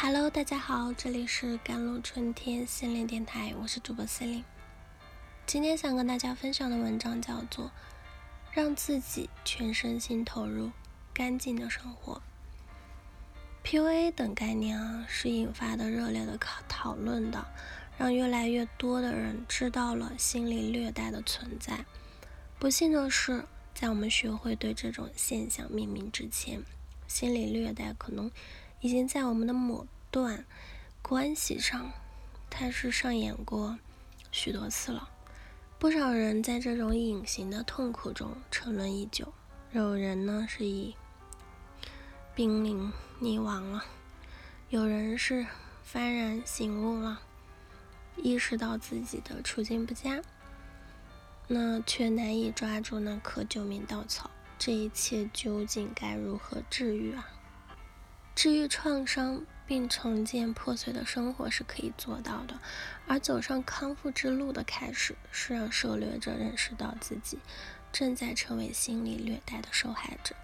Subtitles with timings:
[0.00, 4.44] Hello，大家好，这里是甘露春天心灵电台，我是主播心灵。
[5.44, 7.66] 今天想跟大家分享的文章叫做
[8.52, 10.70] 《让自己全身心投入
[11.12, 12.22] 干净的生活》。
[13.68, 17.44] PUA 等概念啊，是引发的热烈的讨讨论的，
[17.98, 21.84] 让越来越多的人知道了心理虐待的存在。
[22.60, 26.62] 不幸的是，在我们学会对这种现象命名之前，
[27.08, 28.30] 心理虐待可能。
[28.80, 30.44] 已经在我们的某段
[31.02, 31.90] 关系上，
[32.48, 33.78] 它是上演过
[34.30, 35.08] 许多次了。
[35.78, 39.32] 不少人在这种隐形的痛苦中沉沦已久，
[39.72, 40.94] 有人呢是以
[42.34, 43.84] 濒临溺亡了，
[44.70, 45.46] 有人是
[45.92, 47.20] 幡然醒悟了，
[48.16, 50.20] 意识到自己的处境不佳，
[51.46, 54.30] 那却难以抓住那颗救命稻草。
[54.58, 57.28] 这一切究竟该如何治愈啊？
[58.38, 62.56] 治愈创伤并重建破碎的生活是可以做到的，
[63.08, 67.40] 而走上康复之路的开始是让受虐者认识到自己
[67.90, 70.36] 正在成为心理虐待的受害者。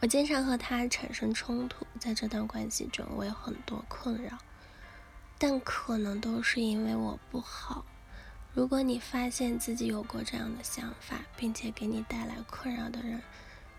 [0.00, 4.36] 我经常和他产生冲突，在这段关系中我有很多困扰，
[5.38, 7.84] 但可能都是因为我不好。
[8.52, 13.22] 如果你发现自己有过这样的想法，并且给你带来困扰的人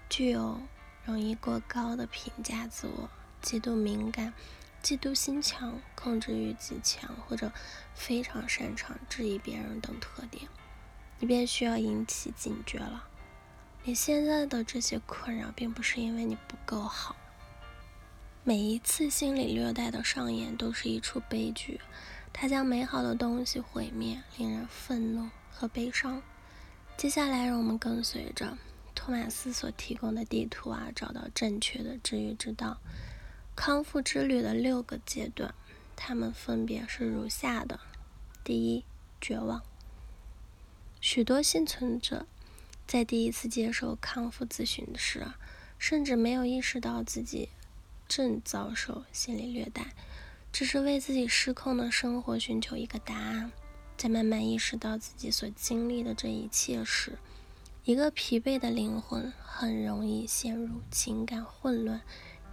[0.10, 0.58] 具有
[1.04, 3.10] 容易过高的评价自我。
[3.46, 4.34] 极度敏感、
[4.82, 7.52] 嫉妒心强、控制欲极强，或者
[7.94, 10.48] 非常擅长质疑别人等特点，
[11.20, 13.08] 你便需要引起警觉了。
[13.84, 17.16] 你现在的这些困扰，并不是因为你不够好。
[18.44, 21.80] 每一次心理虐待的上演，都是一出悲剧，
[22.34, 26.20] 它将美好的东西毁灭，令人愤怒和悲伤。
[26.98, 28.58] 接下来，让我们跟随着
[28.96, 32.80] 托马斯所提供的地图啊，找到正确的治愈之道。
[33.56, 35.56] 康复之旅的六个阶段，
[35.96, 37.80] 它们分别是如下的：
[38.44, 38.84] 第一，
[39.22, 39.64] 绝望。
[41.00, 42.28] 许多幸存者
[42.86, 45.26] 在第一次接受康复咨询时，
[45.80, 47.50] 甚至没有意识到自己
[48.08, 49.94] 正遭受心理虐待，
[50.52, 53.52] 只是为自己失控的生活寻求一个答案。
[53.98, 57.18] 在慢慢意识到自己所经历的这一切时，
[57.86, 62.02] 一个疲惫的灵魂很容易陷入情感混乱、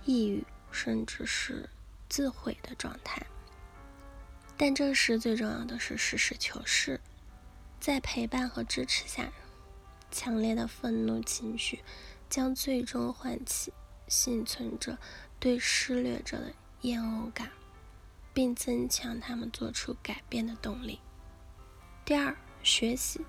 [0.05, 0.45] 抑郁。
[0.73, 1.69] 甚至是
[2.09, 3.25] 自毁的状态，
[4.57, 7.01] 但这时最重要的是实事求是，
[7.79, 9.31] 在陪伴和支持下，
[10.11, 11.81] 强烈的愤怒情绪
[12.29, 13.73] 将最终唤起
[14.09, 14.99] 幸存者
[15.39, 17.51] 对施虐者的厌恶感，
[18.33, 21.01] 并增强他们做出改变的动力。
[22.05, 23.21] 第二，学习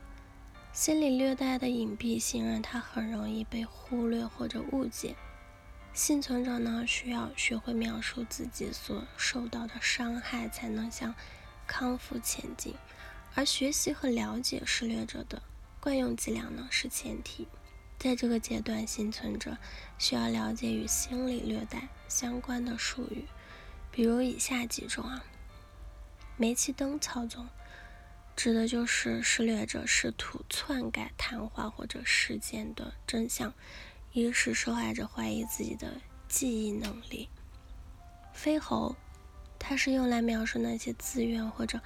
[0.71, 5.15] 心理虐待的隐蔽性让他很容易被忽略或者误解。
[5.93, 11.13] 幸存者呢，需要学会描述自己所受到的伤害，才能向
[11.67, 12.73] 康复前进。
[13.35, 15.43] 而学习和了解施虐者的
[15.79, 17.47] 惯用伎俩呢，是前提。
[17.99, 19.55] 在这个阶段，幸存者
[19.99, 23.25] 需要了解与心理虐待相关的术语，
[23.91, 25.23] 比如以下几种啊：
[26.37, 27.47] 煤气灯操纵，
[28.35, 33.53] 指的就是施虐者试图篡改谈话或者事件的真相。
[34.13, 35.91] 一是受害者怀疑自己的
[36.27, 37.27] 记忆能力。
[38.31, 38.95] 飞猴，
[39.57, 41.81] 它是用来描述那些自愿或者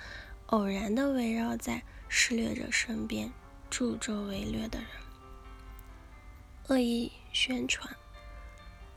[0.48, 3.32] 偶然的围绕在施虐者身边、
[3.70, 4.90] 助纣为虐的人。
[6.68, 7.96] 恶意宣传，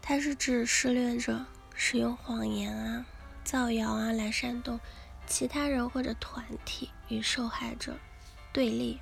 [0.03, 1.47] 它是指施虐者
[1.77, 3.07] 使用谎言啊、
[3.45, 4.81] 造谣啊来煽动
[5.29, 7.97] 其他人或者团体与受害者
[8.53, 8.99] 对立。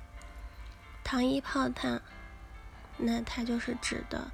[1.03, 1.99] 糖衣炮弹。
[2.99, 4.31] 那它就是指的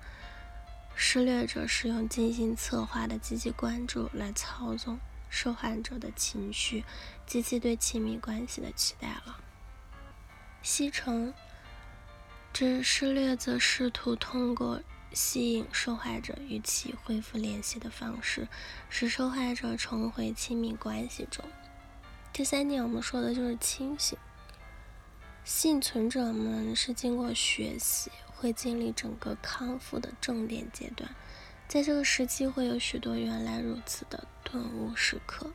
[0.96, 5.00] 施虐者使用精心策划的积极关注来操纵
[5.30, 6.84] 受害者的情绪
[7.28, 9.40] 及其对亲密关系的期待了。
[10.62, 11.34] 吸尘，
[12.52, 14.82] 指施虐者试图通过
[15.14, 18.47] 吸引受害者与其恢复联系的方式，
[18.90, 21.46] 使受害者重回亲密关系中。
[22.34, 24.18] 第三点，我们说的就是清醒。
[25.44, 28.09] 幸存者们是经过学习。
[28.46, 31.09] 会经历整个康复的重点阶段，
[31.68, 35.52] 在这个时期会有许多原来如此的顿悟时刻。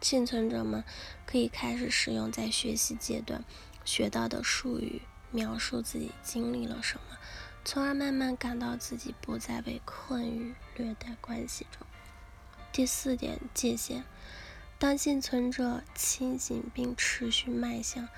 [0.00, 0.82] 幸存者们
[1.24, 3.44] 可以开始使用在学习阶段
[3.84, 7.16] 学到的术语，描述自己经历了什么，
[7.64, 11.86] 从而慢慢感到自己不再被困于虐待关系中。
[12.72, 14.02] 第四点，界限。
[14.80, 18.08] 当幸存者清醒并持续迈向。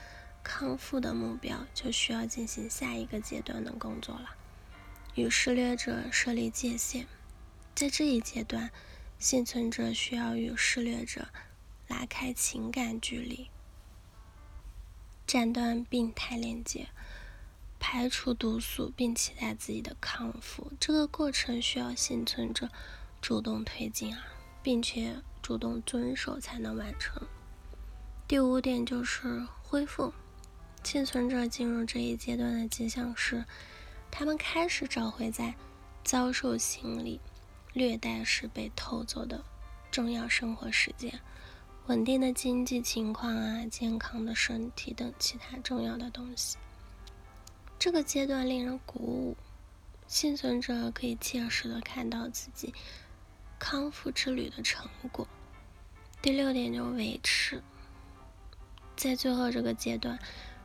[0.44, 4.36] 康复的目标就需要进行下一个阶段的工作了，
[5.14, 7.06] 与施虐者设立界限。
[7.74, 8.70] 在这一阶段，
[9.18, 11.28] 幸存者需要与施虐者
[11.88, 13.48] 拉开情感距离，
[15.26, 16.88] 斩断病态连接，
[17.80, 20.70] 排除毒素，并期待自己的康复。
[20.78, 22.68] 这个过程需要幸存者
[23.20, 24.26] 主动推进啊，
[24.62, 27.26] 并且主动遵守才能完成。
[28.28, 30.12] 第五点就是恢复。
[30.84, 33.44] 幸存者进入这一阶段的迹象是，
[34.12, 35.52] 他们开始找回在
[36.04, 37.18] 遭受心理
[37.72, 39.42] 虐待时被偷走的
[39.90, 41.18] 重要生活时间、
[41.86, 46.58] 稳定的经济情况啊、健康的身体等其他重要的东西。
[47.76, 49.36] 这个阶段令人鼓舞，
[50.06, 52.72] 幸存者可以切实的看到自己
[53.58, 55.26] 康复之旅的成果。
[56.22, 57.60] 第六点就是维持，
[58.96, 60.16] 在最后这个阶段。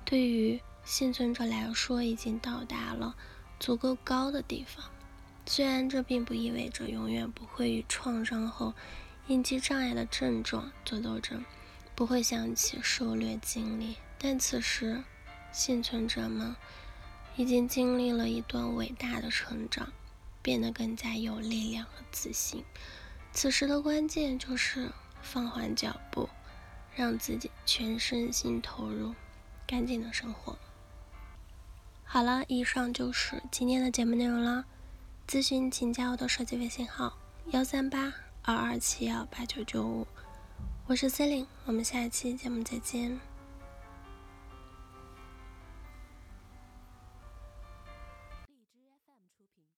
[0.09, 3.15] 对于幸存者来说，已经到达了
[3.59, 4.83] 足够高的地方。
[5.45, 8.73] 虽然这并不意味着永远不会与创伤后
[9.27, 11.45] 应激障碍的症状做斗争，
[11.93, 15.03] 不会想起受虐经历，但此时
[15.51, 16.55] 幸存者们
[17.35, 19.93] 已经经历了一段伟大的成长，
[20.41, 22.65] 变得更加有力量和自信。
[23.31, 24.89] 此时的关键就是
[25.21, 26.27] 放缓脚步，
[26.95, 29.13] 让自己全身心投入。
[29.69, 30.57] 干净的生活。
[32.03, 34.65] 好了，以上就是今天的节目内容了。
[35.27, 37.15] 咨询请加我的手机微信号：
[37.51, 38.11] 幺三八
[38.41, 40.07] 二二七幺八九九五。
[40.87, 43.19] 我是 c e l i n e 我们下一期节目再见。